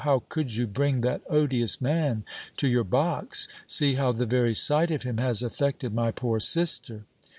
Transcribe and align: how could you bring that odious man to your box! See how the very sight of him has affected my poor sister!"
how 0.03 0.23
could 0.29 0.51
you 0.55 0.65
bring 0.65 1.01
that 1.01 1.21
odious 1.29 1.79
man 1.79 2.23
to 2.57 2.67
your 2.67 2.83
box! 2.83 3.47
See 3.67 3.93
how 3.93 4.11
the 4.13 4.25
very 4.25 4.55
sight 4.55 4.89
of 4.89 5.03
him 5.03 5.19
has 5.19 5.43
affected 5.43 5.93
my 5.93 6.09
poor 6.09 6.39
sister!" 6.39 7.03